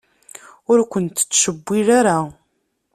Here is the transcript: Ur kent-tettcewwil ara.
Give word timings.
Ur 0.71 0.79
kent-tettcewwil 0.91 1.87
ara. 1.99 2.17